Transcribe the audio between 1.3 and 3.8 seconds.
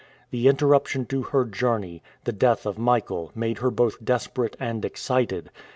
journey, the death of Michael, made her